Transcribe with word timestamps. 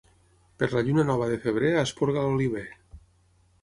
Per 0.63 0.69
la 0.71 0.83
lluna 0.87 1.05
nova 1.11 1.29
de 1.33 1.39
febrer 1.45 1.71
esporga 1.85 2.27
l'oliver. 2.29 2.69